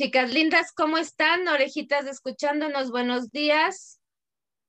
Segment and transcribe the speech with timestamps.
[0.00, 1.48] Chicas lindas, ¿cómo están?
[1.48, 4.00] Orejitas escuchándonos, buenos días.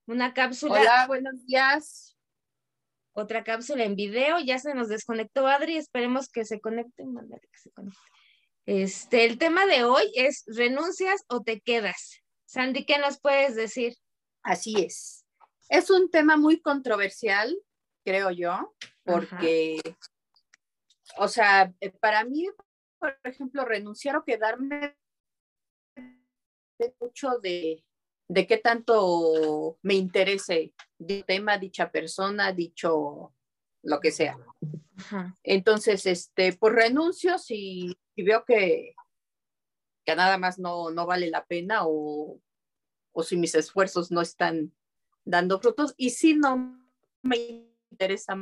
[0.07, 0.81] Una cápsula.
[0.81, 2.17] Hola, buenos días.
[3.13, 4.39] Otra cápsula en video.
[4.39, 7.03] Ya se nos desconectó Adri, esperemos que se conecte.
[7.03, 7.99] que se conecte.
[8.65, 12.23] Este, el tema de hoy es ¿renuncias o te quedas?
[12.45, 13.93] Sandy, ¿qué nos puedes decir?
[14.41, 15.27] Así es.
[15.69, 17.55] Es un tema muy controversial,
[18.03, 19.79] creo yo, porque,
[21.17, 22.49] o sea, eh, para mí,
[22.97, 24.97] por ejemplo, renunciar o quedarme
[26.99, 27.83] mucho de,
[28.27, 33.33] de qué tanto me interese el tema, dicha persona, dicho
[33.83, 34.37] lo que sea.
[35.43, 38.93] Entonces, este, pues renuncio si, veo que,
[40.05, 42.39] que nada más no, no vale la pena o,
[43.13, 44.73] o si mis esfuerzos no están
[45.23, 46.79] dando frutos y si no
[47.21, 48.35] me interesa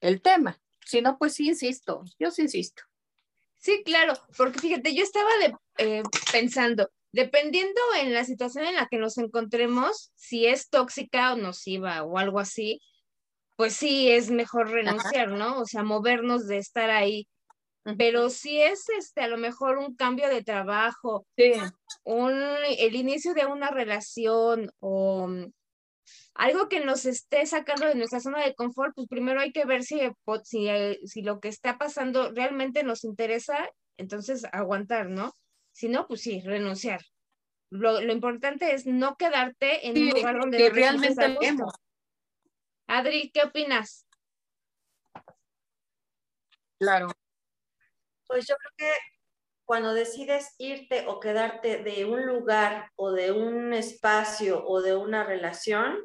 [0.00, 0.60] el tema.
[0.84, 2.82] Si no, pues sí insisto, yo sí insisto.
[3.58, 6.02] Sí, claro, porque fíjate, yo estaba de, eh,
[6.32, 12.02] pensando, dependiendo en la situación en la que nos encontremos, si es tóxica o nociva
[12.02, 12.80] o algo así,
[13.56, 15.60] pues sí es mejor renunciar, ¿no?
[15.60, 17.28] O sea, movernos de estar ahí.
[17.98, 21.26] Pero si es este a lo mejor un cambio de trabajo,
[22.04, 22.32] un,
[22.78, 25.52] el inicio de una relación o mm,
[26.34, 29.82] algo que nos esté sacando de nuestra zona de confort, pues primero hay que ver
[29.82, 30.00] si,
[30.44, 35.34] si, eh, si lo que está pasando realmente nos interesa, entonces aguantar, ¿no?
[35.72, 37.00] Si no, pues sí, renunciar.
[37.70, 41.36] Lo, importante es no quedarte en un lugar donde que realmente
[42.88, 44.06] Adri, ¿qué opinas?
[46.80, 47.12] Claro.
[48.26, 48.98] Pues yo creo que
[49.64, 55.22] cuando decides irte o quedarte de un lugar o de un espacio o de una
[55.22, 55.98] relación,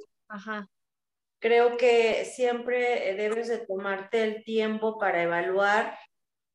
[1.40, 5.98] creo que siempre debes de tomarte el tiempo para evaluar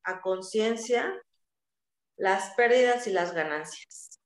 [0.04, 1.20] a conciencia
[2.20, 4.20] las pérdidas y las ganancias.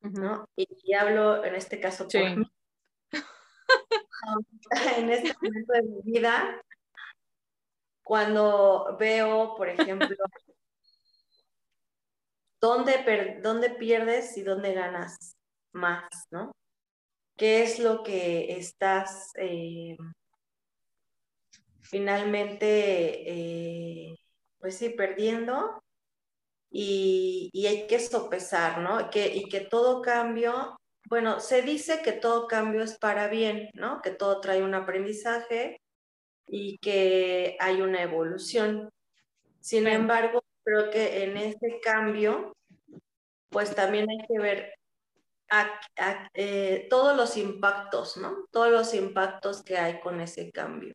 [0.00, 0.48] ¿no?
[0.56, 2.44] Y, hablo en este caso por mí.
[4.98, 6.60] en este momento de mi vida,
[8.02, 10.08] cuando veo, por ejemplo,
[12.60, 15.36] dónde, dónde pierdes y dónde ganas
[15.72, 16.50] más, ¿no?
[17.36, 19.96] ¿Qué es lo que estás eh,
[21.82, 24.16] finalmente, eh,
[24.58, 25.80] pues sí, perdiendo
[26.70, 29.10] y, hay que sopesar, ¿no?
[29.10, 30.76] Que, y que todo cambio,
[31.08, 34.00] bueno, se dice que todo cambio es para bien, ¿no?
[34.02, 35.80] Que todo trae un aprendizaje
[36.46, 38.90] y que hay una evolución.
[39.60, 42.56] Sin embargo, creo que en ese cambio,
[43.50, 44.74] pues también hay que ver
[46.34, 48.46] eh, todos los impactos, ¿no?
[48.50, 50.94] Todos los impactos que hay con ese cambio.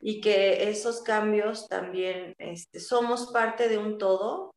[0.00, 4.53] Y que esos cambios también este, somos parte de un todo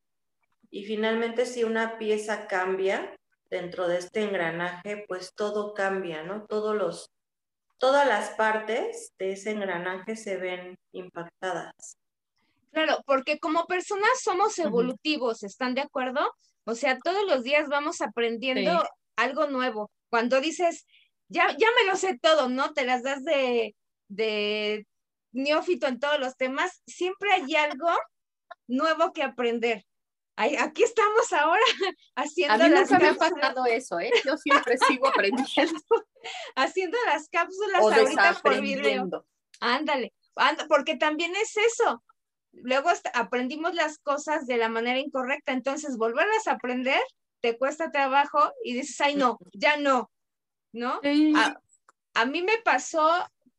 [0.69, 3.15] y finalmente si una pieza cambia
[3.49, 6.45] dentro de este engranaje, pues todo cambia, ¿no?
[6.45, 7.09] Todos los,
[7.77, 11.97] todas las partes de ese engranaje se ven impactadas.
[12.71, 16.29] Claro, porque como personas somos evolutivos, ¿están de acuerdo?
[16.65, 18.83] O sea, todos los días vamos aprendiendo
[19.15, 19.89] algo nuevo.
[20.09, 20.85] Cuando dices,
[21.29, 22.73] ya, ya me lo sé todo, ¿no?
[22.73, 23.73] Te las das de,
[24.09, 24.85] de
[25.31, 27.89] neófito en todos los temas, siempre hay algo
[28.67, 29.86] nuevo que aprender
[30.37, 31.63] aquí estamos ahora
[32.15, 34.11] haciendo A mí nunca me ha pasado eso, ¿eh?
[34.25, 35.81] Yo siempre sigo aprendiendo.
[36.55, 39.25] haciendo las cápsulas ahorita por video.
[39.59, 40.13] Ándale,
[40.69, 42.03] porque también es eso.
[42.51, 47.01] Luego aprendimos las cosas de la manera incorrecta, entonces volverlas a aprender
[47.41, 50.11] te cuesta trabajo y dices, ay no, ya no,
[50.71, 50.99] ¿no?
[52.13, 53.09] a mí me pasó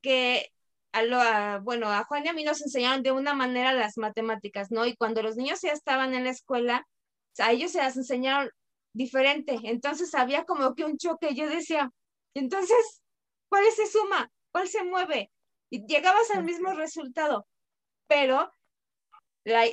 [0.03, 0.53] que
[0.99, 4.87] a bueno, a Juan y a mí nos enseñaron de una manera las matemáticas, ¿no?
[4.87, 6.87] Y cuando los niños ya estaban en la escuela,
[7.39, 8.51] a ellos se las enseñaron
[8.93, 9.59] diferente.
[9.65, 11.35] Entonces había como que un choque.
[11.35, 11.91] Yo decía,
[12.35, 13.03] entonces,
[13.49, 14.31] ¿cuál se suma?
[14.53, 15.31] ¿Cuál se mueve?
[15.71, 17.47] Y llegabas al mismo resultado.
[18.07, 18.51] Pero
[19.45, 19.67] la,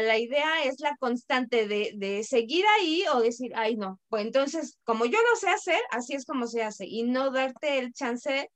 [0.00, 4.00] la, idea es la constante de, de, seguir ahí o decir, ay, no.
[4.08, 6.86] Pues entonces, como yo lo sé hacer, así es como se hace.
[6.86, 8.50] Y no darte el chance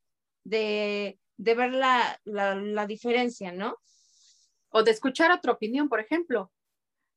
[0.44, 3.78] de de ver la, la, diferencia, ¿no?
[4.68, 6.52] O de escuchar otra opinión, por ejemplo.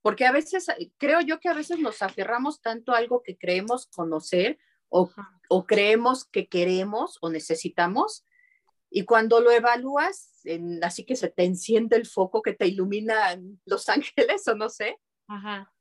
[0.00, 0.66] Porque a veces,
[0.96, 4.58] creo yo que a veces nos aferramos tanto a algo que creemos conocer
[4.88, 5.10] o,
[5.48, 8.24] o creemos que queremos o necesitamos,
[8.94, 13.40] y cuando lo evalúas, en, así que se te enciende el foco que te ilumina
[13.64, 14.98] los ángeles o no sé,
[15.28, 15.72] Ajá.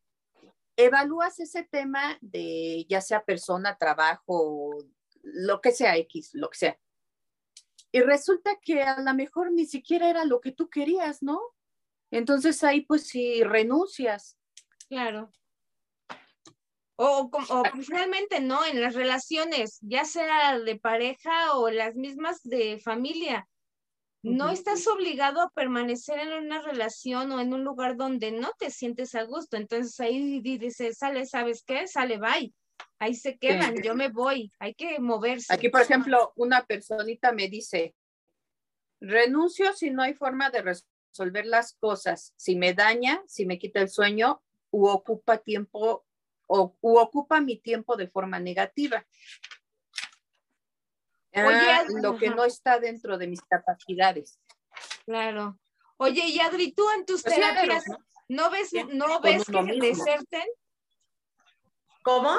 [0.77, 4.77] evalúas ese tema de ya sea persona, trabajo,
[5.23, 6.79] lo que sea X, lo que sea.
[7.91, 11.39] Y resulta que a lo mejor ni siquiera era lo que tú querías, ¿no?
[12.11, 14.37] Entonces ahí pues si renuncias.
[14.87, 15.31] Claro.
[16.95, 22.79] O, o, finalmente no, en las relaciones, ya sea de pareja o las mismas de
[22.79, 23.47] familia,
[24.23, 28.69] no estás obligado a permanecer en una relación o en un lugar donde no te
[28.69, 29.57] sientes a gusto.
[29.57, 31.87] Entonces ahí dices, sale, ¿sabes qué?
[31.87, 32.53] Sale, bye.
[32.99, 35.53] Ahí se quedan, yo me voy, hay que moverse.
[35.53, 37.95] Aquí, por ejemplo, una personita me dice,
[38.99, 43.81] renuncio si no hay forma de resolver las cosas, si me daña, si me quita
[43.81, 46.05] el sueño u ocupa tiempo
[46.47, 49.05] o u ocupa mi tiempo de forma negativa.
[51.33, 54.37] Ah, lo que no está dentro de mis capacidades.
[55.05, 55.57] Claro.
[55.97, 57.85] Oye, y Adri, tú en tus pues terapias,
[58.27, 58.49] ¿no?
[58.49, 60.45] ves, no ves que deserten?
[62.03, 62.35] ¿Cómo?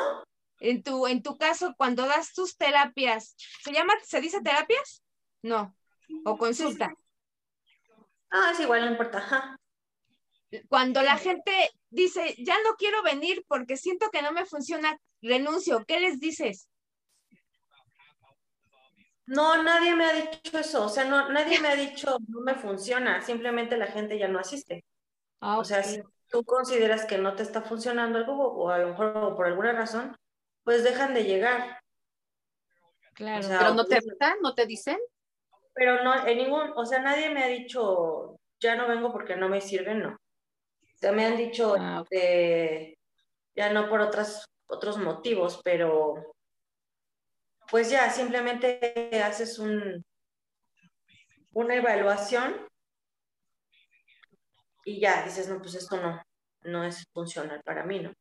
[0.64, 5.02] En tu, en tu caso, cuando das tus terapias, ¿se llama, se dice terapias?
[5.42, 5.76] No.
[6.24, 6.94] ¿O consulta?
[8.30, 9.56] Ah, es igual, no importa.
[10.68, 11.52] Cuando la gente
[11.90, 16.68] dice, ya no quiero venir porque siento que no me funciona, renuncio, ¿qué les dices?
[19.26, 22.54] No, nadie me ha dicho eso, o sea, no, nadie me ha dicho no me
[22.54, 24.84] funciona, simplemente la gente ya no asiste.
[25.40, 28.90] Ah, o sea, si tú consideras que no te está funcionando algo o a lo
[28.90, 30.16] mejor por alguna razón,
[30.64, 31.80] pues dejan de llegar.
[33.14, 33.46] Claro.
[33.48, 34.00] Pero no te
[34.40, 34.98] no te dicen.
[35.74, 39.48] Pero no, en ningún, o sea, nadie me ha dicho ya no vengo porque no
[39.48, 40.10] me sirven, no.
[40.10, 42.04] O sea, me han dicho ah,
[43.54, 46.34] ya no por otras, otros motivos, pero
[47.68, 50.04] pues ya simplemente haces un,
[51.52, 52.68] una evaluación
[54.84, 56.22] y ya dices, no, pues esto no,
[56.62, 58.12] no es funcional para mí, ¿no?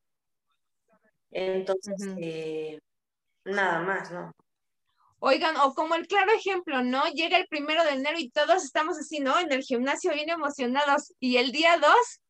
[1.31, 2.79] Entonces, eh,
[3.45, 4.31] nada más, ¿no?
[5.19, 7.05] Oigan, o como el claro ejemplo, ¿no?
[7.09, 9.37] Llega el primero de enero y todos estamos así, ¿no?
[9.39, 12.21] En el gimnasio bien emocionados y el día dos,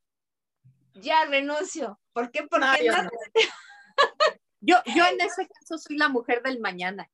[0.94, 2.00] ya renuncio.
[2.12, 2.44] ¿Por qué?
[2.44, 3.10] Porque no,
[4.60, 7.10] Yo, yo en ese caso soy la mujer del mañana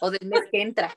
[0.00, 0.96] o del mes que entra.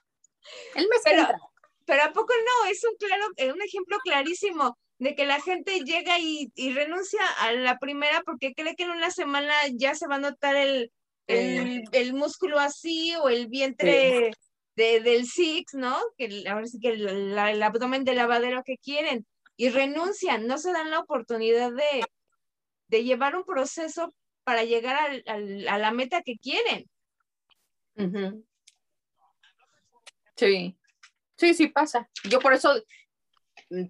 [0.75, 1.39] El mes pero, que entra.
[1.86, 2.69] Pero ¿a poco no?
[2.69, 7.51] Es un, claro, eh, un ejemplo clarísimo de que la gente llega y, renuncia a
[7.53, 10.92] la primera porque cree que en una semana ya se va a notar el,
[11.25, 14.30] el, músculo así o el vientre
[14.75, 15.98] de, del six, ¿no?
[16.19, 19.25] Que ahora sí que el, el, abdomen de lavadero que quieren
[19.57, 22.03] y renuncian, no se dan la oportunidad de,
[22.89, 24.13] de llevar un proceso
[24.44, 26.88] para llegar al, a la meta que quieren.
[30.36, 30.77] Sí,
[31.38, 32.07] sí, sí pasa.
[32.30, 32.83] Yo por eso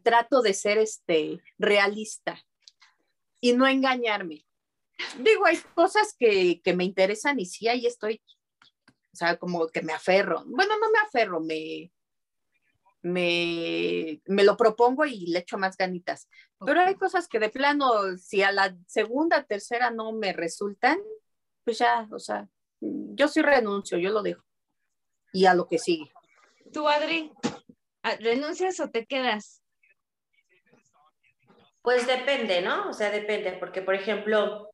[0.04, 2.42] trato de ser este realista
[3.39, 4.45] y no engañarme.
[5.18, 8.22] Digo, hay cosas que, que me interesan y sí, ahí estoy,
[9.13, 10.44] o sea, como que me aferro.
[10.45, 11.92] Bueno, no me aferro, me,
[13.01, 16.30] me, me, lo propongo y le echo más ganitas.
[16.63, 21.00] Pero hay cosas que de plano, si a la segunda, tercera no me resultan,
[21.63, 22.48] pues ya, o sea,
[22.80, 24.44] yo sí renuncio, yo lo dejo.
[25.34, 26.12] Y a lo que sigue.
[26.72, 27.31] ¿Tú, Adri,
[28.19, 29.61] renuncias o te quedas?
[31.81, 32.89] Pues depende, ¿no?
[32.89, 34.69] O sea, depende, porque por ejemplo,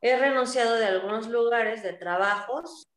[0.00, 2.88] he renunciado de algunos lugares de trabajos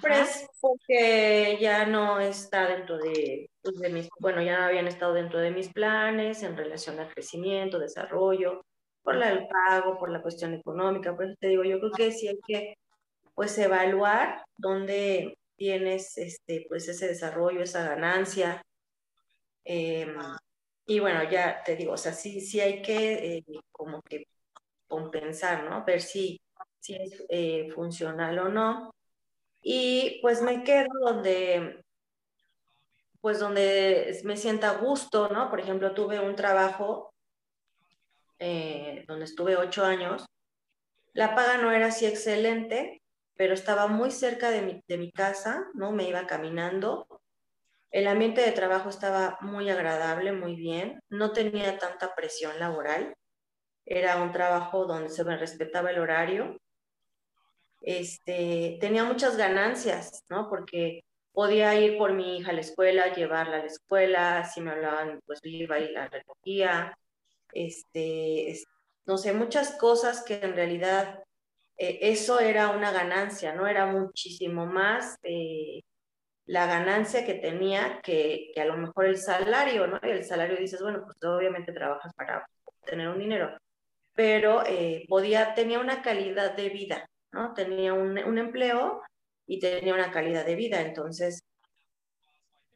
[0.00, 5.14] pues porque ya no está dentro de, pues, de, mis, bueno, ya no habían estado
[5.14, 8.64] dentro de mis planes en relación al crecimiento, desarrollo,
[9.02, 11.14] por la, el pago, por la cuestión económica.
[11.16, 12.74] Por eso te digo, yo creo que sí hay que,
[13.34, 18.62] pues, evaluar dónde tienes, este, pues, ese desarrollo, esa ganancia.
[19.64, 20.16] Em,
[20.88, 24.26] y bueno, ya te digo, o sea, sí, sí hay que, eh, como que
[24.88, 25.84] compensar, ¿no?
[25.84, 26.40] Ver si,
[26.80, 28.94] si es eh, funcional o no
[29.62, 31.84] y pues me quedo donde,
[33.20, 35.50] pues donde me sienta gusto, ¿no?
[35.50, 37.12] Por ejemplo, tuve un trabajo
[38.38, 40.24] eh, donde estuve ocho años.
[41.12, 43.02] La paga no era así excelente,
[43.36, 45.92] pero estaba muy cerca de mi, de mi casa, ¿no?
[45.92, 47.06] Me iba caminando.
[47.90, 51.00] El ambiente de trabajo estaba muy agradable, muy bien.
[51.08, 53.14] No tenía tanta presión laboral.
[53.86, 56.58] Era un trabajo donde se me respetaba el horario
[57.80, 60.48] este, tenía muchas ganancias, ¿no?
[60.48, 64.72] Porque podía ir por mi hija a la escuela, llevarla a la escuela, si me
[64.72, 66.98] hablaban, pues iba y la recogía,
[67.52, 68.58] este,
[69.06, 71.22] no sé, muchas cosas que en realidad
[71.76, 73.66] eh, eso era una ganancia, ¿no?
[73.66, 75.82] Era muchísimo más eh,
[76.48, 80.00] la ganancia que tenía que, que, a lo mejor el salario, ¿no?
[80.02, 82.46] Y el salario dices, bueno, pues obviamente trabajas para
[82.84, 83.56] tener un dinero,
[84.14, 87.52] pero eh, podía, tenía una calidad de vida, ¿no?
[87.52, 89.02] Tenía un, empleo
[89.46, 90.80] y tenía una calidad de vida.
[90.80, 91.42] Entonces,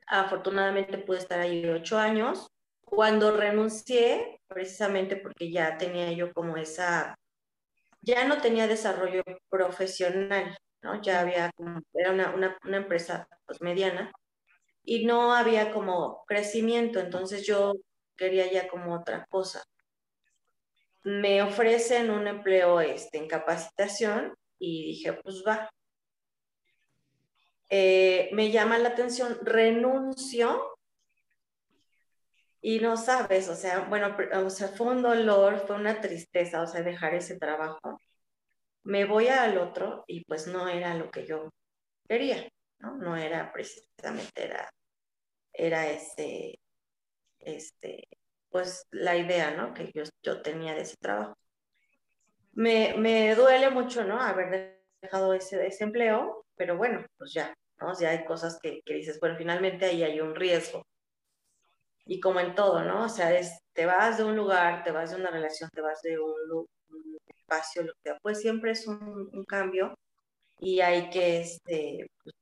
[0.07, 2.49] afortunadamente pude estar ahí ocho años.
[2.85, 7.17] Cuando renuncié, precisamente porque ya tenía yo como esa,
[8.03, 11.01] ya no tenía desarrollo profesional, ¿no?
[11.03, 11.51] Ya había
[11.95, 14.13] era una, una, una empresa pues, mediana
[14.85, 17.75] y no había como crecimiento, entonces yo
[18.17, 19.65] quería ya como otra cosa.
[21.05, 25.71] Me ofrecen un empleo este, en capacitación y dije, pues va.
[27.71, 30.73] Eh, me llama la atención, renuncio
[32.61, 36.67] y no sabes, o sea, bueno, o sea, fue un dolor, fue una tristeza, o
[36.67, 38.01] sea, dejar ese trabajo.
[38.85, 41.51] Me voy al otro y pues no era lo que yo
[42.09, 42.49] quería,
[42.81, 42.97] ¿no?
[42.97, 44.69] No era precisamente, era,
[45.53, 46.59] era ese,
[47.41, 48.09] este,
[48.51, 49.75] pues la idea, ¿no?
[49.75, 51.37] Que yo, yo tenía de ese trabajo.
[52.53, 54.21] Me, me duele mucho, ¿no?
[54.21, 57.99] Haber dejado ese, ese empleo, pero bueno, pues ya, ¿no?
[57.99, 60.85] Ya hay cosas que, que dices, bueno, finalmente ahí hay un riesgo
[62.07, 63.05] y como en todo, ¿no?
[63.05, 66.03] O sea, es, te vas de un lugar, te vas de una relación, te vas
[66.03, 66.67] de un,
[67.53, 69.99] espacio, lo que pues siempre es un, cambio
[70.59, 72.35] y hay que este, pues,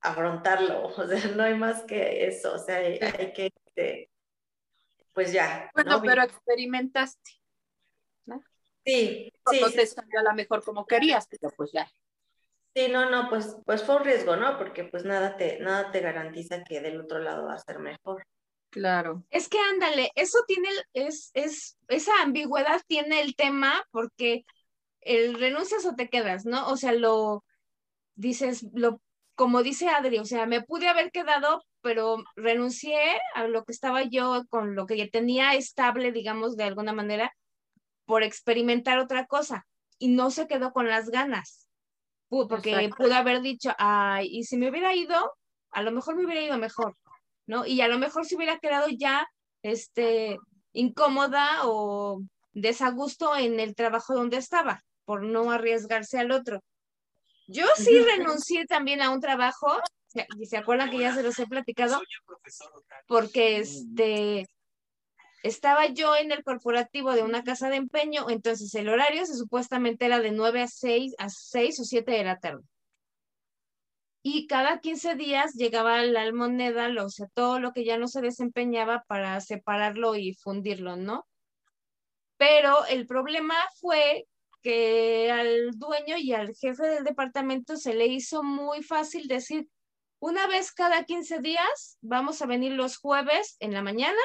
[0.00, 4.10] afrontarlo, o sea, no hay más que eso, o sea, hay, que, este,
[5.12, 5.70] pues ya.
[5.74, 7.30] Bueno, pero experimentaste,
[8.26, 8.42] ¿no?
[8.84, 9.60] Sí, sí.
[9.60, 11.90] No te salió a la mejor como querías, pero pues ya.
[12.74, 14.56] Sí, no, no, pues, pues fue un riesgo, ¿no?
[14.56, 18.24] Porque pues nada te, nada te garantiza que del otro lado va a ser mejor.
[18.70, 19.24] Claro.
[19.30, 24.44] Es que ándale, eso tiene, es, es, esa ambigüedad tiene el tema porque
[25.00, 26.68] el renuncias o te quedas, ¿no?
[26.68, 27.44] O sea, lo
[28.14, 29.00] dices, lo,
[29.34, 32.98] como dice Adri, o sea, me pude haber quedado, pero renuncié
[33.34, 37.32] a lo que estaba yo con lo que ya tenía estable, digamos, de alguna manera,
[38.04, 39.66] por experimentar otra cosa.
[39.98, 41.68] Y no se quedó con las ganas,
[42.28, 45.32] porque pudo haber dicho, ay, y si me hubiera ido,
[45.70, 46.96] a lo mejor me hubiera ido mejor.
[47.48, 47.66] ¿No?
[47.66, 49.26] Y a lo mejor se hubiera quedado ya
[49.62, 50.38] este,
[50.72, 56.62] incómoda o desagusto en el trabajo donde estaba, por no arriesgarse al otro.
[57.48, 59.80] Yo sí renuncié también a un trabajo,
[60.38, 62.00] y se acuerdan que ya se los he platicado,
[63.06, 64.46] porque este,
[65.42, 70.04] estaba yo en el corporativo de una casa de empeño, entonces el horario se supuestamente
[70.04, 72.62] era de 9 a 6, a 6 o 7 de la tarde
[74.22, 78.20] y cada 15 días llegaba la almoneda, o sea, todo lo que ya no se
[78.20, 81.26] desempeñaba para separarlo y fundirlo, ¿no?
[82.36, 84.26] Pero el problema fue
[84.62, 89.68] que al dueño y al jefe del departamento se le hizo muy fácil decir,
[90.20, 94.20] una vez cada 15 días vamos a venir los jueves en la mañana,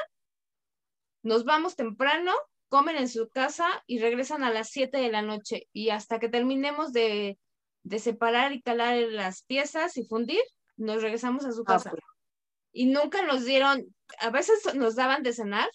[1.21, 2.33] nos vamos temprano,
[2.67, 6.29] comen en su casa y regresan a las 7 de la noche y hasta que
[6.29, 7.37] terminemos de
[7.83, 10.41] de separar y calar las piezas y fundir,
[10.77, 11.91] nos regresamos a su ah, casa.
[12.71, 13.85] Y nunca nos dieron,
[14.19, 15.69] a veces nos daban de cenar,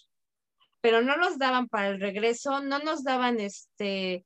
[0.81, 4.25] pero no nos daban para el regreso, no nos daban este,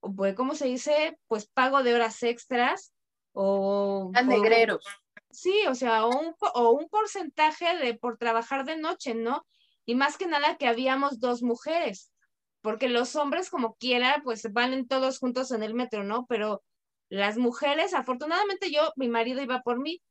[0.00, 1.18] pues, ¿cómo se dice?
[1.26, 2.92] Pues pago de horas extras
[3.32, 4.10] o...
[4.24, 4.84] negreros.
[5.30, 9.46] Sí, o sea, o un, o un porcentaje de por trabajar de noche, ¿no?
[9.84, 12.12] Y más que nada que habíamos dos mujeres,
[12.60, 16.26] porque los hombres como quiera, pues van todos juntos en el metro, ¿no?
[16.26, 16.62] Pero
[17.08, 20.02] las mujeres, afortunadamente yo, mi marido iba por mí,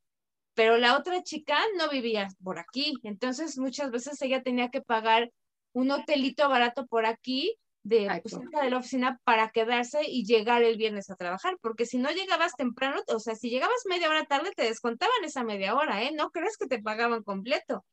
[0.54, 2.94] pero la otra chica no vivía por aquí.
[3.04, 5.32] Entonces muchas veces ella tenía que pagar
[5.74, 10.64] un hotelito barato por aquí, de pues, cerca de la oficina, para quedarse y llegar
[10.64, 14.26] el viernes a trabajar, porque si no llegabas temprano, o sea, si llegabas media hora
[14.26, 16.12] tarde, te descontaban esa media hora, ¿eh?
[16.14, 17.86] No crees que te pagaban completo.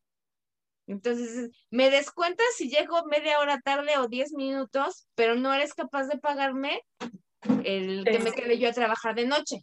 [0.86, 6.04] Entonces, me descuentas si llego media hora tarde o diez minutos, pero no eres capaz
[6.04, 6.82] de pagarme
[7.64, 9.60] el que me quedé yo a trabajar de noche.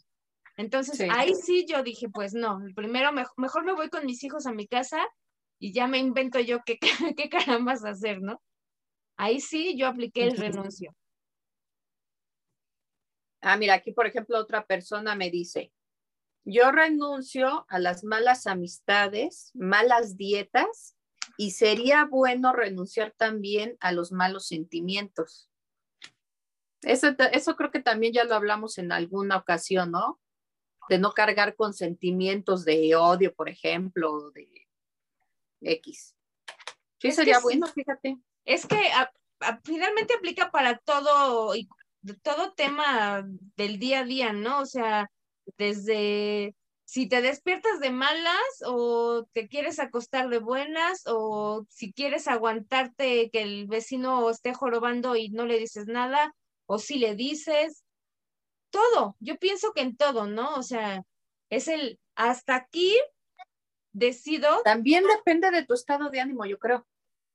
[0.58, 4.54] Entonces ahí sí yo dije, pues no, primero mejor, me voy con mis hijos a
[4.54, 5.00] mi casa
[5.60, 6.78] y ya me invento yo qué,
[7.18, 8.42] qué carambas hacer, ¿no?
[9.18, 10.96] Ahí sí yo apliqué el renuncio.
[13.42, 15.72] Ah, mira, aquí por ejemplo otra persona me dice,
[16.44, 20.96] yo renuncio a las malas amistades, malas dietas
[21.38, 25.51] y sería bueno renunciar también a los malos sentimientos.
[26.84, 30.20] Eso, creo que también ya lo hablamos en alguna ocasión, ¿no?
[30.90, 34.48] De no cargar con sentimientos de odio, por ejemplo, de
[35.62, 36.16] X.
[37.00, 38.18] Sí, sería bueno, fíjate.
[38.46, 38.90] Es que
[39.64, 41.54] finalmente aplica para todo,
[42.24, 43.24] todo tema
[43.56, 44.60] del día a día, ¿no?
[44.60, 45.10] O sea,
[45.58, 52.28] desde si te despiertas de malas o te quieres acostar de buenas o si quieres
[52.28, 56.36] aguantarte que el vecino esté jorobando y no le dices nada
[56.72, 57.84] o si le dices,
[58.70, 60.56] todo, yo pienso que en todo, ¿no?
[60.56, 61.04] O sea,
[61.50, 62.98] es el hasta aquí
[63.92, 64.62] decido.
[64.64, 66.88] También depende de tu estado de ánimo, yo creo.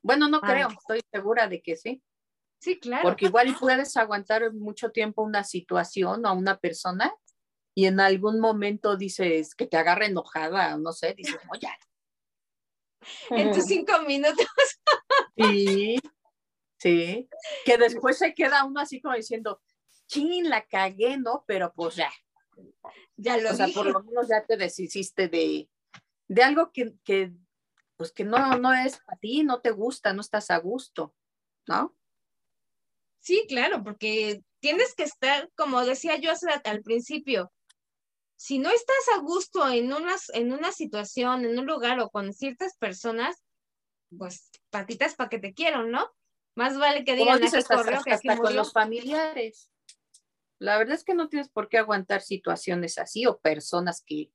[0.03, 0.47] Bueno, no ah.
[0.47, 2.03] creo, estoy segura de que sí.
[2.63, 3.03] Sí, claro.
[3.03, 7.13] Porque igual puedes aguantar mucho tiempo una situación o a una persona
[7.75, 11.69] y en algún momento dices que te agarra enojada, no sé, dices, oye.
[13.29, 14.47] En tus cinco minutos.
[15.37, 15.99] sí,
[16.87, 17.29] sí.
[17.65, 19.61] Que después se queda uno así como diciendo,
[20.07, 21.45] chin, la cagué, ¿no?
[21.47, 22.11] Pero pues ya.
[23.17, 25.69] Ya lo O sea, por lo menos ya te deshiciste de,
[26.29, 27.33] de algo que, que,
[27.97, 31.15] pues que no, no es para ti, no te gusta, no estás a gusto,
[31.67, 31.97] ¿no?
[33.19, 36.31] Sí, claro, porque tienes que estar, como decía yo
[36.65, 37.53] al principio,
[38.37, 42.33] si no estás a gusto en, unas, en una situación, en un lugar o con
[42.33, 43.43] ciertas personas,
[44.17, 46.09] pues patitas para que te quiero, ¿no?
[46.57, 49.71] Más vale que digan dices, hasta, que hasta con los familiares.
[50.59, 54.33] La verdad es que no tienes por qué aguantar situaciones así o personas que,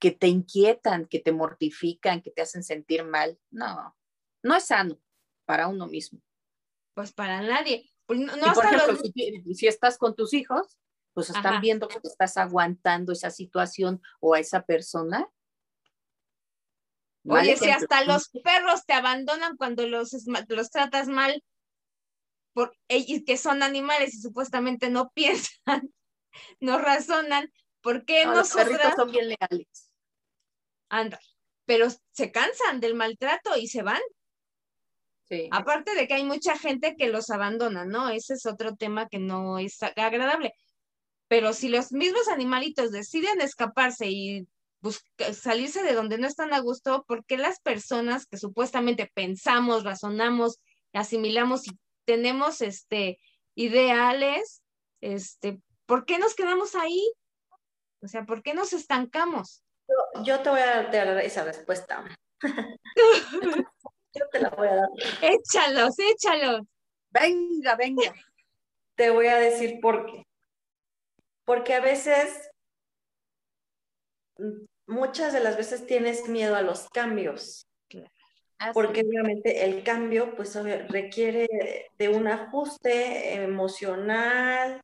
[0.00, 3.38] que te inquietan, que te mortifican, que te hacen sentir mal.
[3.50, 3.96] No,
[4.42, 5.00] no es sano
[5.44, 6.20] para uno mismo.
[6.92, 7.88] Pues para nadie.
[8.04, 8.98] Pues no, por ejemplo,
[9.54, 10.76] si, estás con tus hijos,
[11.14, 15.30] pues están viendo que estás aguantando esa situación o a esa persona.
[17.28, 21.44] Oye, si hasta los perros te abandonan cuando los, los tratas mal,
[22.52, 25.92] por, y que son animales y supuestamente no piensan,
[26.60, 28.68] no razonan, ¿por qué no, nosotras?
[28.68, 29.90] Los perritos son bien leales.
[30.88, 31.20] Anda,
[31.66, 34.00] pero se cansan del maltrato y se van.
[35.28, 35.48] Sí.
[35.52, 38.08] Aparte de que hay mucha gente que los abandona, ¿no?
[38.08, 40.52] Ese es otro tema que no es agradable.
[41.28, 44.48] Pero si los mismos animalitos deciden escaparse y
[45.32, 50.58] salirse de donde no están a gusto, ¿por qué las personas que supuestamente pensamos, razonamos,
[50.92, 51.78] asimilamos y
[52.10, 53.20] tenemos este
[53.54, 54.62] ideales,
[55.00, 57.12] este, ¿por qué nos quedamos ahí?
[58.02, 59.62] O sea, ¿por qué nos estancamos?
[60.24, 62.04] Yo, te voy a dar esa respuesta.
[64.14, 64.88] yo te la voy a dar.
[65.22, 66.62] Échalos, échalos.
[67.10, 68.14] Venga, venga.
[68.96, 70.24] Te voy a decir por qué
[71.50, 72.48] porque a veces,
[74.86, 77.66] muchas de las veces tienes miedo a los cambios.
[78.74, 80.54] Porque obviamente el cambio pues
[80.88, 81.48] requiere
[81.98, 84.80] de un ajuste emocional,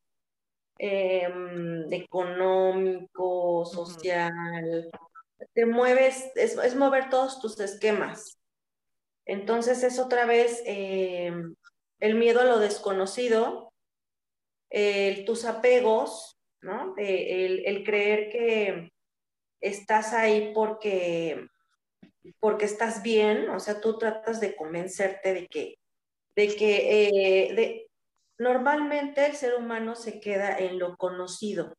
[0.79, 4.91] em, económico, social.
[5.53, 8.39] Te mueves, es, mover todos tus esquemas.
[9.27, 11.55] Entonces es otra vez em,
[12.01, 13.73] el miedo a lo desconocido,
[15.27, 16.95] tus apegos, ¿no?
[16.99, 18.93] el, creer que
[19.61, 21.47] estás ahí porque,
[22.41, 25.75] porque estás bien, o sea, tú tratas de convencerte de que,
[26.35, 27.87] de que eh, de,
[28.39, 31.75] normalmente el ser humano se queda en lo conocido,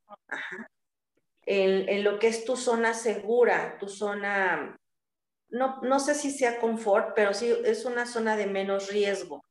[1.45, 4.75] En, en, lo que es tu zona segura, tu zona,
[5.49, 9.41] no, no sé si sea confort, pero sí es una zona de menos riesgo.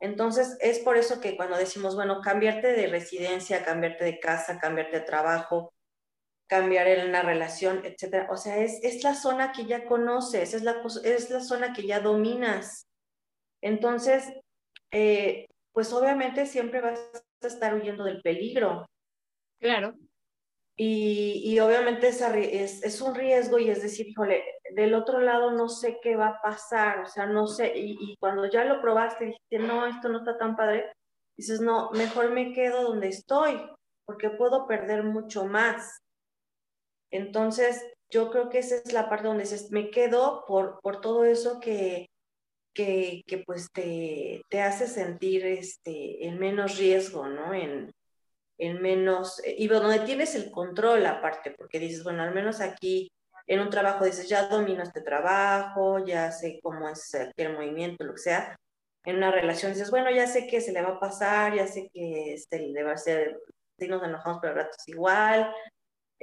[0.00, 5.00] Entonces, es por eso que cuando decimos, bueno, cambiarte de residencia, cambiarte de casa, cambiarte
[5.00, 5.73] de trabajo,
[6.54, 10.62] cambiar en una relación, etcétera, o sea, es, es la zona que ya conoces, es
[10.62, 12.86] la, es la zona que ya dominas.
[13.60, 14.32] Entonces,
[14.92, 17.00] eh, pues obviamente siempre vas
[17.42, 18.86] a estar huyendo del peligro.
[19.60, 19.94] Claro.
[20.76, 25.98] Y, obviamente es, es, un riesgo y es decir, híjole, del otro lado no sé
[26.02, 29.86] qué va a pasar, o sea, no sé, y, cuando ya lo probaste dijiste, no,
[29.86, 30.92] esto no está tan padre,
[31.36, 33.60] dices, no, mejor me quedo donde estoy,
[34.04, 36.03] porque puedo perder mucho más.
[37.14, 41.24] Entonces, yo creo que esa es la parte donde dices, me quedo por, por todo
[41.24, 42.10] eso que,
[42.74, 47.54] que, pues te, te, hace sentir este, el menos riesgo, ¿no?
[47.54, 47.92] En,
[48.58, 53.12] en menos, eh, y donde tienes el control aparte, porque dices, bueno, al menos aquí
[53.46, 58.14] en un trabajo dices, ya domino este trabajo, ya sé cómo es el movimiento, lo
[58.14, 58.56] que sea.
[59.04, 61.88] En una relación dices, bueno, ya sé que se le va a pasar, ya sé
[61.92, 63.38] que este, le va a ser,
[63.78, 65.54] si nos enojamos, pero el rato es igual.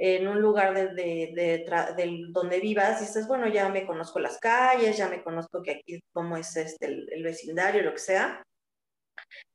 [0.04, 4.96] En un lugar de, de, de, donde vivas, dices, bueno, ya me conozco las calles,
[4.96, 8.42] ya me conozco que aquí cómo es este, el, el vecindario, lo que sea.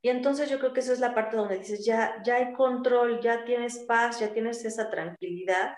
[0.01, 3.19] Y entonces yo creo que esa es la parte donde dices, ya, ya hay control,
[3.19, 5.75] ya tienes paz, ya tienes esa tranquilidad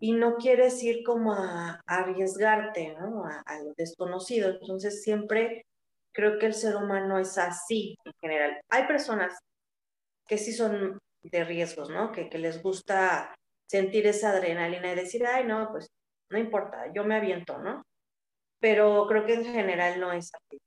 [0.00, 3.24] y no quieres ir como a, arriesgarte, ¿no?
[3.24, 4.50] A, lo desconocido.
[4.50, 5.66] Entonces siempre
[6.12, 8.60] creo que el ser humano es así en general.
[8.68, 9.36] Hay personas
[10.28, 12.12] que sí son de riesgos, ¿no?
[12.12, 13.34] Que, que les gusta
[13.68, 15.90] sentir esa adrenalina y decir, ay, no, pues
[16.30, 17.84] no importa, yo me aviento, ¿no?
[18.60, 20.60] Pero creo que en general no es así.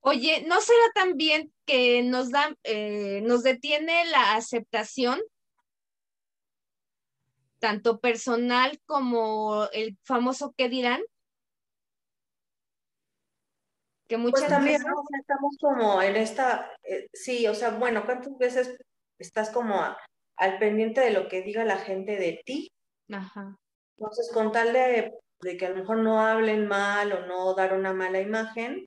[0.00, 5.20] Oye, ¿no será también que nos da, eh, nos detiene la aceptación,
[7.58, 11.02] tanto personal como el famoso qué dirán?
[14.06, 14.80] Que muchas pues también
[15.18, 18.78] estamos como en esta, eh, sí, o sea, bueno, ¿cuántas veces
[19.18, 19.82] estás como
[20.36, 22.72] al pendiente de lo que diga la gente de ti?
[23.10, 23.56] Ajá.
[23.98, 27.72] Entonces, con tal de, de, que a lo mejor no hablen mal o no dar
[27.72, 28.86] una mala imagen,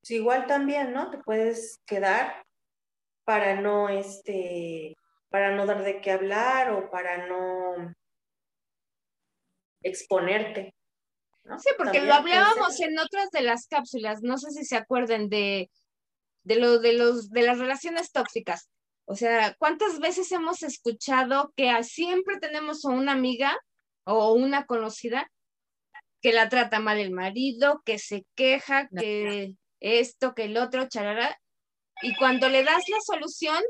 [0.00, 1.10] pues igual también, ¿no?
[1.10, 2.44] Te puedes quedar
[3.24, 4.96] para no, este,
[5.30, 7.94] para no dar de qué hablar o para no
[9.82, 10.74] exponerte.
[11.58, 15.70] Sí, porque lo hablábamos en otras de las cápsulas, no sé si se acuerdan de,
[16.44, 18.68] de, lo, de, los, de las relaciones tóxicas.
[19.12, 23.58] O sea, ¿cuántas veces hemos escuchado que siempre tenemos una amiga
[24.04, 25.30] o una conocida
[26.22, 31.38] que la trata mal el marido, que se queja, que esto, que el otro, charara,
[32.00, 33.62] y cuando le das la solución,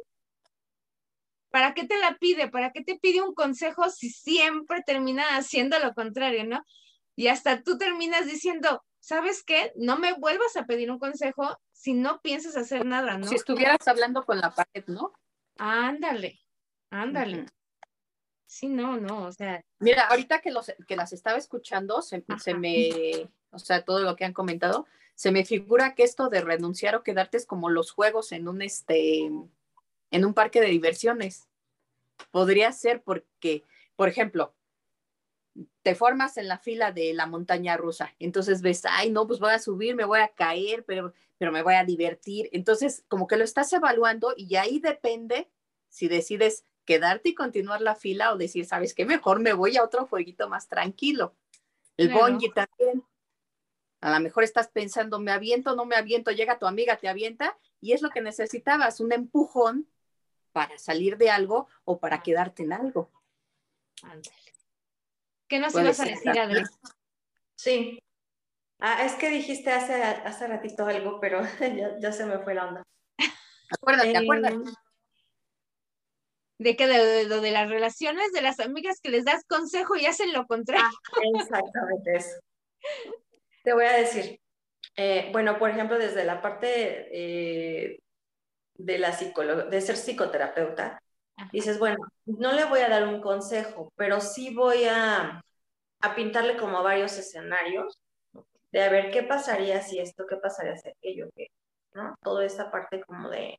[1.51, 2.49] ¿para qué te la pide?
[2.49, 6.63] ¿Para qué te pide un consejo si siempre termina haciendo lo contrario, no?
[7.17, 9.73] Y hasta tú terminas diciendo, ¿sabes qué?
[9.75, 13.27] No me vuelvas a pedir un consejo si no piensas hacer nada, ¿no?
[13.27, 15.13] Si estuvieras hablando con la pared, ¿no?
[15.65, 16.41] Ándale,
[16.91, 17.47] ándale.
[18.47, 19.65] Sí, no, no, o sea.
[19.79, 24.17] Mira, ahorita que, los, que las estaba escuchando, se, se, me, o sea, todo lo
[24.17, 27.93] que han comentado, se me figura que esto de renunciar o quedarte es como los
[27.93, 29.31] juegos en un, este,
[30.11, 31.47] en un parque de diversiones.
[32.33, 33.63] Podría ser porque,
[33.95, 34.53] por ejemplo,
[35.83, 38.15] te formas en la fila de la montaña rusa.
[38.19, 41.63] Entonces ves, ay, no, pues voy a subir, me voy a caer, pero, pero me
[41.63, 42.49] voy a divertir.
[42.53, 45.51] Entonces, como que lo estás evaluando y ahí depende
[45.89, 49.05] si decides quedarte y continuar la fila o decir, ¿sabes qué?
[49.05, 51.35] Mejor me voy a otro jueguito más tranquilo.
[51.97, 52.39] El claro.
[52.55, 53.05] también.
[54.01, 57.57] A lo mejor estás pensando, me aviento, no me aviento, llega tu amiga, te avienta
[57.81, 59.89] y es lo que necesitabas, un empujón
[60.53, 63.11] para salir de algo o para quedarte en algo.
[64.03, 64.52] Ándale.
[65.53, 66.65] ¿Qué nos ibas a decir, Adri?
[67.57, 67.99] Sí.
[68.79, 71.43] Ah, es que dijiste hace, hace ratito algo, pero
[72.01, 72.83] ya, se me fue la onda.
[73.71, 74.55] Acuérdate, acuérdate.
[74.55, 74.65] Em,
[76.57, 80.07] de que de, de, de, las relaciones de las amigas que les das consejo y
[80.07, 80.87] hacen lo contrario.
[80.87, 82.41] Ah, exactamente eso.
[83.63, 84.41] Te voy a decir,
[84.97, 87.99] eh, bueno, por ejemplo, desde la parte eh,
[88.79, 91.02] de la psicóloga, de ser psicoterapeuta,
[91.53, 95.43] Dices, bueno, no le voy a dar un consejo, pero sí voy a,
[96.01, 97.99] a pintarle como varios escenarios
[98.71, 101.49] de a ver qué pasaría si esto, qué pasaría si aquello, que,
[101.95, 102.15] ¿no?
[102.23, 103.59] Toda esta parte como de,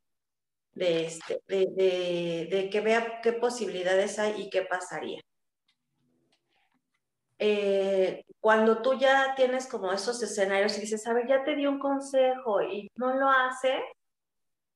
[0.73, 5.21] de, este, de, de, que vea qué posibilidades hay y qué pasaría.
[7.39, 11.67] Eh, cuando tú ya tienes como esos escenarios y dices, a ver, ya te di
[11.67, 13.83] un consejo y no lo hace,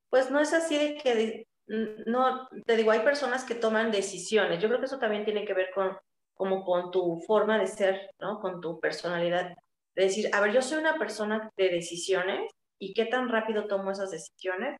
[0.09, 4.61] pues no es así de que no, te digo, hay personas que toman decisiones.
[4.61, 5.97] Yo creo que eso también tiene que ver con,
[6.33, 8.39] como con tu forma de ser, ¿no?
[8.39, 9.53] Con tu personalidad.
[9.95, 13.91] De decir, a ver, yo soy una persona de decisiones y qué tan rápido tomo
[13.91, 14.77] esas decisiones.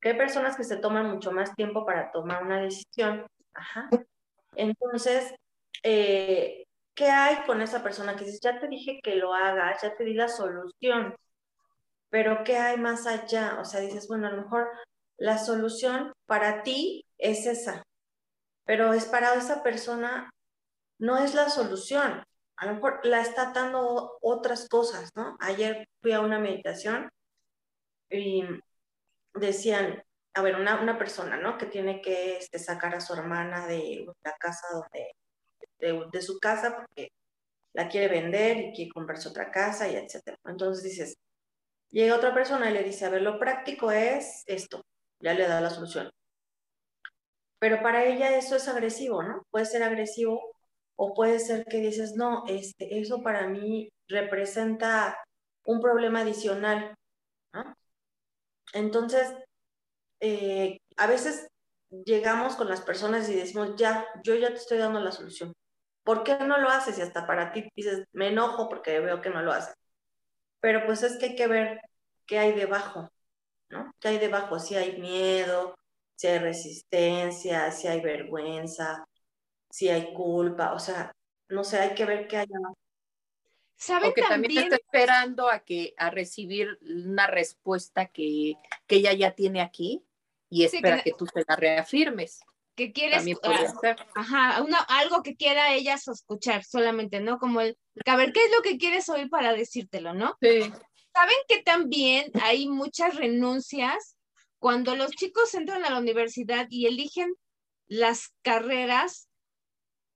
[0.00, 3.26] Que hay personas que se toman mucho más tiempo para tomar una decisión.
[3.54, 3.88] Ajá.
[4.54, 5.34] Entonces,
[5.82, 9.94] eh, ¿qué hay con esa persona que dices, ya te dije que lo hagas, ya
[9.94, 11.14] te di la solución,
[12.10, 13.58] pero ¿qué hay más allá?
[13.60, 14.68] O sea, dices, bueno, a lo mejor
[15.18, 17.82] la solución para ti es esa,
[18.64, 20.30] pero es para esa persona,
[20.98, 22.24] no es la solución.
[22.56, 25.36] A lo mejor la está dando otras cosas, ¿no?
[25.40, 27.08] Ayer fui a una meditación
[28.10, 28.44] y
[29.34, 30.02] decían,
[30.34, 31.58] a ver, una, una persona, ¿no?
[31.58, 36.76] Que tiene que este, sacar a su hermana de la casa de, de, su casa
[36.76, 37.10] porque
[37.74, 40.36] la quiere vender y quiere comprarse otra casa y etcétera.
[40.44, 41.16] Entonces dices,
[41.90, 44.82] llega otra persona y le dice, a ver, lo práctico es esto,
[45.20, 46.10] ya le da la solución.
[47.58, 49.42] Pero para ella eso es agresivo, ¿no?
[49.50, 50.40] Puede ser agresivo
[50.96, 55.16] o puede ser que dices, no, este, eso para mí representa
[55.64, 56.94] un problema adicional,
[57.52, 57.74] ¿no?
[58.72, 59.34] Entonces,
[60.20, 61.48] eh, a veces
[61.90, 65.52] llegamos con las personas y decimos, ya, yo ya te estoy dando la solución.
[66.04, 66.98] ¿Por qué no lo haces?
[66.98, 69.74] Y hasta para ti dices, me enojo porque veo que no lo haces.
[70.60, 71.80] Pero pues es que hay que ver
[72.26, 73.10] qué hay debajo,
[73.70, 73.92] ¿no?
[74.00, 74.58] ¿Qué hay debajo?
[74.58, 75.74] Si hay miedo,
[76.16, 79.04] si hay resistencia, si hay vergüenza,
[79.70, 81.12] si hay culpa, o sea,
[81.48, 82.74] no sé, hay que ver qué hay más.
[83.76, 88.54] ¿Saben que también, está esperando a que a recibir una respuesta que,
[88.88, 90.04] que ella ya tiene aquí
[90.50, 92.40] y espera que, tú te la reafirmes.
[92.74, 93.38] Que quieres, uh,
[94.14, 97.38] ajá, una, algo que quiera ella escuchar solamente, ¿no?
[97.38, 97.76] Como el,
[98.06, 100.36] a ver, ¿qué es lo que quieres oír para decírtelo, no?
[100.40, 100.72] Sí.
[101.18, 104.16] ¿Saben que también hay muchas renuncias
[104.60, 107.34] cuando los chicos entran a la universidad y eligen
[107.88, 109.28] las carreras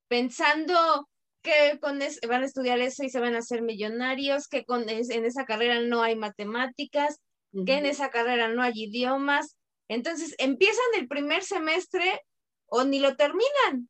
[0.06, 1.08] pensando
[1.42, 5.24] que con van a estudiar eso y se van a hacer millonarios, que con en
[5.24, 7.18] esa carrera no hay matemáticas,
[7.66, 9.56] que en esa carrera no hay idiomas.
[9.88, 12.20] Entonces empiezan el primer semestre
[12.66, 13.88] o ni lo terminan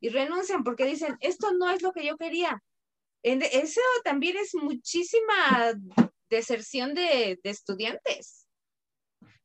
[0.00, 2.62] y renuncian porque dicen, esto no es lo que yo quería.
[3.22, 5.74] eso también es muchísima
[6.36, 8.48] deserción de, estudiantes.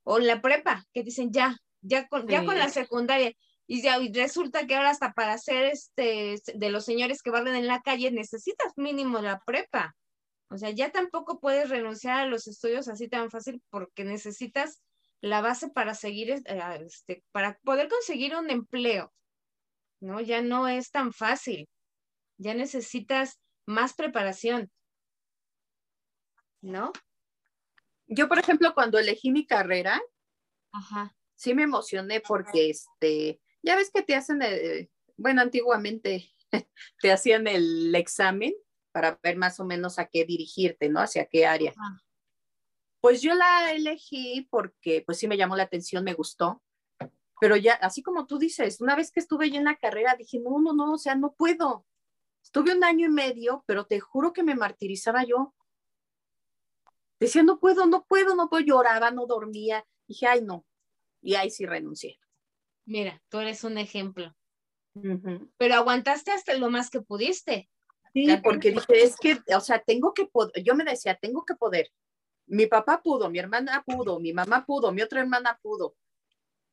[0.04, 3.34] O la prepa, que dicen, ya, ya con, ya con la secundaria.
[3.68, 7.68] Y, ya, resulta que ahora hasta para ser este, de los señores que barren en
[7.68, 9.96] la calle necesitas mínimo la prepa.
[10.50, 14.82] O sea, ya tampoco puedes renunciar a los estudios así tan fácil porque necesitas
[15.22, 16.42] la base para seguir, eh,
[16.86, 19.14] este, para poder conseguir un empleo.
[20.02, 20.22] ¿No?
[20.22, 21.68] Ya no es tan fácil.
[22.38, 24.72] Ya necesitas más preparación.
[26.62, 26.92] ¿No?
[28.08, 30.02] Yo, por ejemplo, cuando elegí mi carrera,
[31.36, 34.40] sí me emocioné porque este, ya ves que te hacen,
[35.18, 36.32] bueno, antiguamente
[37.02, 38.54] te hacían el examen
[38.92, 41.00] para ver más o menos a qué dirigirte, ¿no?
[41.00, 41.74] Hacia qué área.
[43.02, 46.62] Pues yo la elegí porque pues sí me llamó la atención, me gustó,
[47.40, 50.40] pero ya, así como tú dices, una vez que estuve ya en la carrera, dije,
[50.40, 51.86] no, no, no, o sea, no puedo.
[52.44, 55.54] Estuve un año y medio, pero te juro que me martirizaba yo.
[57.20, 59.86] Decía, no puedo, no puedo, no puedo, lloraba, no dormía.
[60.08, 60.66] Dije, ay, no.
[61.22, 62.20] Y ahí sí renuncié.
[62.86, 64.36] Mira, tú eres un ejemplo.
[65.58, 67.70] Pero aguantaste hasta lo más que pudiste.
[68.14, 71.56] Sí, porque dije, es que, o sea, tengo que poder, yo me decía, tengo que
[71.56, 71.92] poder.
[72.48, 75.96] Mi papá pudo, mi hermana pudo, mi mamá pudo, mi otra hermana pudo.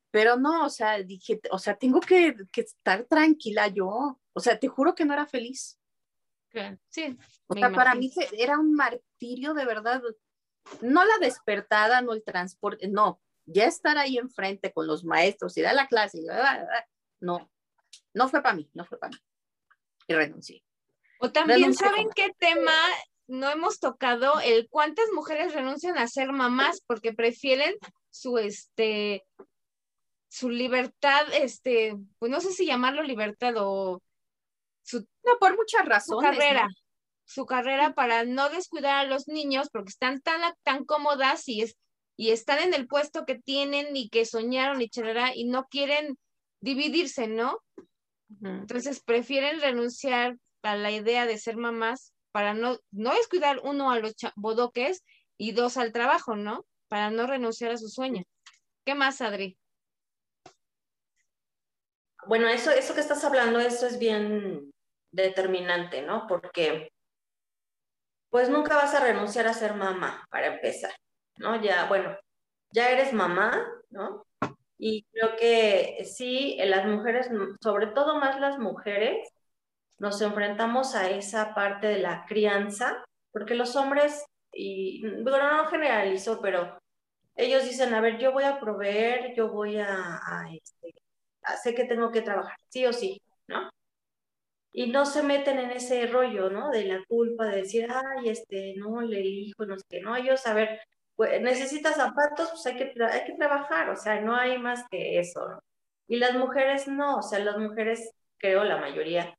[0.09, 4.19] Pero no, o sea, dije, o sea, tengo que, estar tranquila yo.
[4.33, 5.79] O sea, te juro que no era feliz.
[6.89, 7.15] Sí.
[7.45, 10.01] O sea, para mí era un martirio de verdad.
[10.81, 15.61] No la despertada, no el transporte, no, ya estar ahí enfrente con los maestros y
[15.61, 16.19] dar la clase,
[17.19, 17.49] no,
[18.13, 19.17] no fue para mí, no fue para mí.
[20.07, 20.63] Y renuncié.
[21.19, 22.77] O también, ¿saben qué tema
[23.27, 24.39] no hemos tocado?
[24.41, 27.75] El cuántas mujeres renuncian a ser mamás porque prefieren
[28.09, 29.25] su, este,
[30.29, 34.01] su libertad, este, pues no sé si llamarlo libertad o
[34.83, 34.99] su...
[35.23, 36.29] No, por muchas razones.
[36.29, 36.67] Su carrera.
[37.27, 41.77] Su carrera para no descuidar a los niños porque están tan, tan cómodas y es
[42.17, 46.17] y están en el puesto que tienen y que soñaron y charará y no quieren
[46.59, 47.63] dividirse, ¿no?
[48.41, 53.99] Entonces prefieren renunciar a la idea de ser mamás para no, no descuidar uno a
[53.99, 55.03] los bodoques
[55.37, 56.65] y dos al trabajo, ¿no?
[56.89, 58.23] Para no renunciar a su sueño.
[58.83, 59.57] ¿Qué más, Adri?
[62.25, 64.71] Bueno, eso, eso que estás hablando, eso es bien
[65.11, 66.25] determinante, ¿no?
[66.27, 66.91] Porque
[68.29, 70.91] pues nunca vas a renunciar a ser mamá, para empezar.
[71.37, 71.61] ¿no?
[71.61, 72.15] Ya, bueno,
[72.71, 74.25] ya eres mamá, ¿no?
[74.77, 77.29] Y creo que sí, las mujeres,
[77.61, 79.27] sobre todo más las mujeres,
[79.99, 86.39] nos enfrentamos a esa parte de la crianza, porque los hombres, y bueno, no generalizo,
[86.41, 86.77] pero
[87.35, 90.19] ellos dicen, a ver, yo voy a proveer, yo voy a,
[90.53, 90.93] este,
[91.63, 93.69] sé que tengo que trabajar, sí o sí, ¿no?
[94.71, 96.69] Y no se meten en ese rollo, ¿no?
[96.69, 100.45] De la culpa, de decir, ay, este, no, le elijo, no sé qué, no, ellos,
[100.45, 100.79] a ver,
[101.15, 105.19] pues, necesitas zapatos, pues hay que, hay que trabajar, o sea, no hay más que
[105.19, 105.41] eso.
[106.07, 109.35] Y las mujeres no, o sea, las mujeres, creo la mayoría,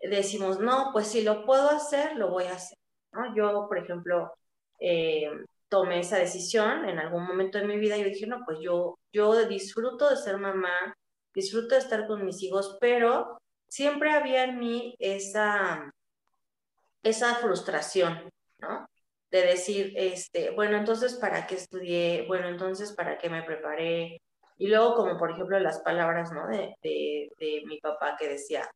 [0.00, 2.78] decimos, no, pues si lo puedo hacer, lo voy a hacer.
[3.12, 3.34] ¿no?
[3.36, 4.32] Yo, por ejemplo,
[4.80, 5.30] eh,
[5.68, 9.46] tomé esa decisión en algún momento de mi vida, yo dije, no, pues yo, yo
[9.46, 10.94] disfruto de ser mamá,
[11.34, 13.39] disfruto de estar con mis hijos, pero
[13.70, 15.90] siempre había en mí esa,
[17.02, 18.28] esa frustración,
[18.58, 18.86] ¿no?
[19.30, 22.24] de decir, este, bueno, entonces, ¿para qué estudié?
[22.26, 24.20] Bueno, entonces, ¿para qué me preparé?
[24.58, 26.48] Y luego, como por ejemplo, las palabras, ¿no?
[26.48, 28.68] De, de, mi papá que decía,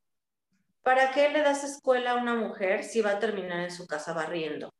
[0.83, 4.13] ¿para qué le das escuela a una mujer si va a terminar en su casa
[4.13, 4.71] barriendo?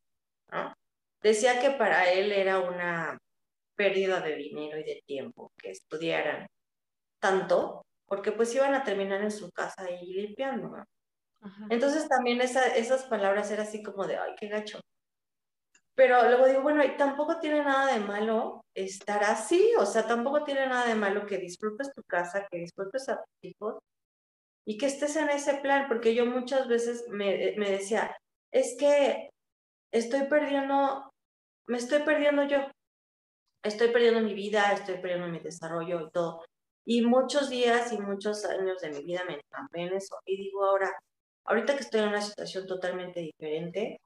[1.21, 3.17] Decía que para él era una
[3.75, 6.47] pérdida de dinero y de tiempo que estudiaran
[7.19, 10.85] tanto, porque pues iban a terminar en su casa ahí limpiando, ¿no?
[11.69, 14.79] Entonces también esa, esas palabras era así como de, ay, qué gacho.
[15.95, 20.43] Pero luego digo, bueno, y tampoco tiene nada de malo estar así, o sea, tampoco
[20.43, 23.77] tiene nada de malo que disfrutes tu casa, que disfrutes a tus hijos
[24.65, 28.15] y que estés en ese plan, porque yo muchas veces me, me decía,
[28.51, 29.29] es que
[29.93, 31.11] estoy perdiendo,
[31.67, 32.57] me estoy perdiendo yo,
[33.63, 36.43] estoy perdiendo mi vida, estoy perdiendo mi desarrollo y todo.
[36.85, 40.17] Y muchos días y muchos años de mi vida me entrampé en eso.
[40.25, 40.91] Y digo ahora,
[41.45, 43.99] ahorita que estoy en una situación totalmente diferente,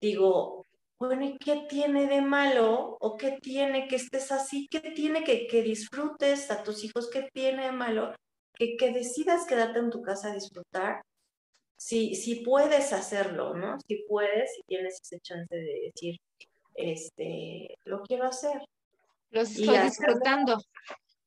[0.00, 0.64] digo,
[0.98, 2.96] bueno, ¿y qué tiene de malo?
[3.00, 4.66] ¿O qué tiene que estés así?
[4.70, 7.10] ¿Qué tiene que, que disfrutes a tus hijos?
[7.10, 8.14] ¿Qué tiene de malo?
[8.54, 11.02] Que, que decidas quedarte en tu casa a disfrutar
[11.76, 13.78] si, si puedes hacerlo, ¿no?
[13.86, 16.16] Si puedes, si tienes ese chance de decir,
[16.74, 18.62] este, lo quiero hacer.
[19.30, 20.58] Lo estoy disfrutando.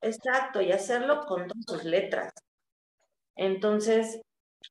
[0.02, 2.34] Exacto, y hacerlo con todas sus letras.
[3.36, 4.22] Entonces,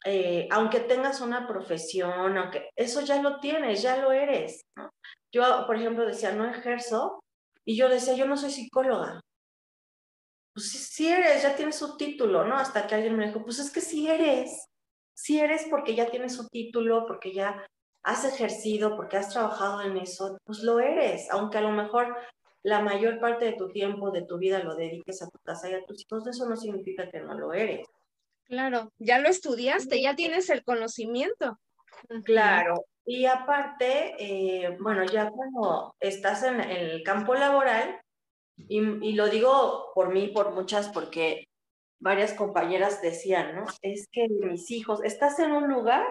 [0.05, 4.63] eh, aunque tengas una profesión, aunque eso ya lo tienes, ya lo eres.
[4.77, 4.91] ¿no?
[5.33, 7.21] Yo, por ejemplo, decía, no ejerzo,
[7.65, 9.21] y yo decía, yo no soy psicóloga.
[10.55, 12.57] Pues sí, eres, ya tienes su título, ¿no?
[12.57, 14.67] Hasta que alguien me dijo, pues es que sí eres,
[15.15, 17.67] sí eres porque ya tienes su título, porque ya
[18.03, 22.17] has ejercido, porque has trabajado en eso, pues lo eres, aunque a lo mejor
[22.63, 25.75] la mayor parte de tu tiempo, de tu vida lo dediques a tu casa y
[25.75, 27.87] a tus hijos, eso no significa que no lo eres.
[28.45, 31.59] Claro, ya lo estudiaste, ya tienes el conocimiento.
[32.25, 38.01] Claro, y aparte, eh, bueno, ya cuando estás en, el campo laboral,
[38.57, 41.49] y, y, lo digo por mí, por muchas, porque
[42.01, 43.67] varias compañeras decían, ¿no?
[43.83, 46.05] Es que mis hijos, estás en un lugar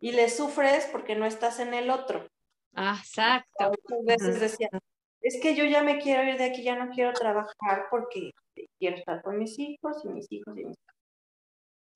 [0.00, 2.28] y le sufres porque no estás en el otro.
[2.74, 3.70] Exacto.
[3.70, 4.80] Muchas veces decían,
[5.28, 8.32] es que yo ya me quiero ir de aquí, ya no quiero trabajar porque
[8.78, 10.96] quiero estar con mis hijos y mis hijos y mis hijos.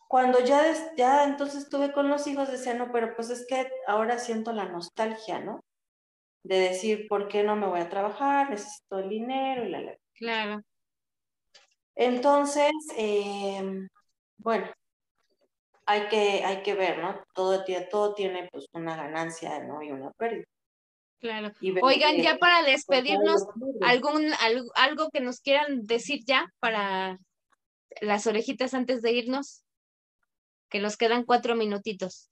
[0.07, 0.63] Cuando ya,
[0.99, 4.67] ya entonces estuve con los hijos, decía, no, pero pues es que ahora siento la
[4.67, 5.61] nostalgia, ¿no?
[6.45, 8.51] De decir, ¿por qué no me voy a trabajar?
[8.51, 9.81] Necesito el dinero y la...
[9.81, 9.97] la.
[10.15, 10.63] Claro.
[11.95, 13.89] Entonces, em,
[14.37, 14.71] bueno,
[15.87, 17.19] hay que, hay que ver, ¿no?
[17.35, 19.83] Todo, todo tiene pues una ganancia, ¿no?
[19.83, 20.45] Y una pérdida.
[21.23, 21.53] Claro.
[21.83, 23.47] Oigan, ya para despedirnos,
[23.81, 24.33] algún
[24.75, 27.21] algo, que nos quieran decir ya para
[28.01, 29.63] las orejitas antes de irnos,
[30.69, 32.29] que nos quedan cuatro minutitos.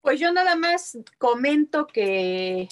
[0.00, 2.66] Pues yo nada más comento que,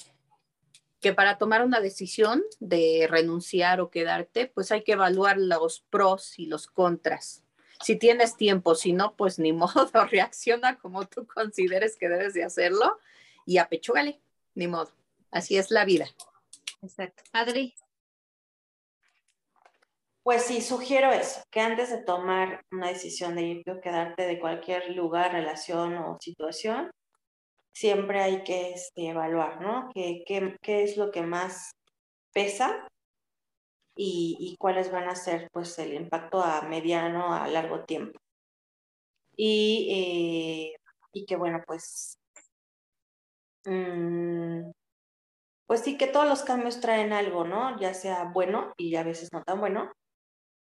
[0.99, 6.37] que para tomar una decisión de renunciar o quedarte, pues hay que evaluar los pros
[6.37, 7.45] y los contras.
[7.79, 12.43] Si tienes tiempo, si no, pues ni modo, reacciona como tú consideres que debes de
[12.43, 12.99] hacerlo
[13.45, 14.19] y apechúgale,
[14.55, 14.91] ni modo.
[15.33, 16.05] Así es la vida.
[16.81, 17.23] Exacto.
[17.33, 17.73] Adri.
[20.21, 24.39] Pues sí, sugiero eso, que antes de tomar una decisión de irte o quedarte de
[24.39, 26.91] cualquier lugar, relación o situación,
[27.73, 29.89] siempre hay que este, evaluar, ¿no?
[29.93, 31.71] ¿Qué, qué, es lo que más
[32.31, 32.87] pesa
[33.97, 38.19] y, cuáles van a ser, pues, el impacto a mediano, a largo tiempo?
[39.35, 40.79] Y, eh,
[41.11, 42.17] y que, bueno, pues,
[43.65, 44.71] mmm,
[45.73, 47.79] pues sí que todos los cambios traen algo, ¿no?
[47.79, 49.91] Ya sea bueno y a veces no tan bueno,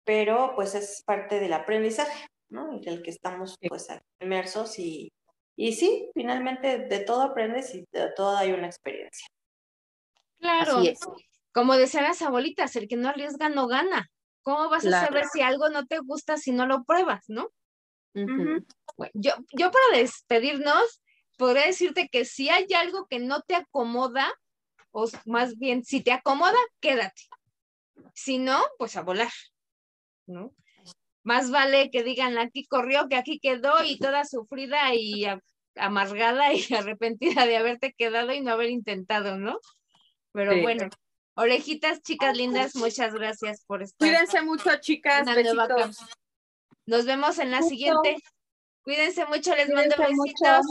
[0.06, 2.72] pero pues es parte del aprendizaje, ¿no?
[2.72, 3.88] En el que estamos pues
[4.22, 5.12] inmersos y,
[5.56, 9.26] y sí, finalmente de todo aprendes y de todo hay una experiencia.
[10.38, 10.84] Claro,
[11.54, 14.12] como decían las abuelitas, el que no arriesga no gana.
[14.44, 17.50] ¿Cómo vas a saber si algo no te gusta si no lo pruebas, no?
[19.16, 21.02] yo, yo para despedirnos,
[21.36, 24.32] podría decirte que si hay algo que no te acomoda,
[24.92, 27.24] o más bien, si te acomoda, quédate.
[28.14, 29.32] Si no, pues a volar,
[30.26, 30.54] ¿no?
[31.24, 35.26] Más vale que digan aquí corrió que aquí quedó y toda sufrida y
[35.76, 39.60] amargada y arrepentida de haberte quedado y no haber intentado, ¿no?
[40.32, 40.90] Pero bueno,
[41.36, 44.08] orejitas, chicas lindas, muchas gracias por estar.
[44.08, 45.26] Cuídense mucho, chicas.
[46.86, 48.18] Nos vemos en la siguiente.
[48.84, 50.66] Cuídense mucho, les mando besitos.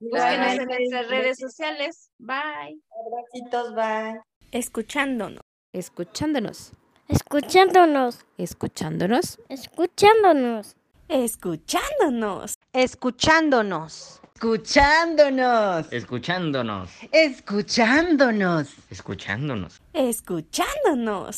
[0.00, 2.10] Búsquenos en nuestras redes sociales.
[2.18, 2.80] Bye.
[2.90, 4.20] Abracitos, bye.
[4.50, 5.42] Escuchándonos.
[5.74, 6.72] Escuchándonos.
[7.08, 8.24] Escuchándonos.
[8.38, 9.38] Escuchándonos.
[9.48, 10.76] Escuchándonos.
[11.08, 12.56] Escuchándonos.
[12.72, 14.20] Escuchándonos.
[14.40, 15.92] Escuchándonos.
[15.92, 16.90] Escuchándonos.
[17.12, 18.74] Escuchándonos.
[18.88, 19.82] Escuchándonos.
[19.92, 21.28] Escuchándonos.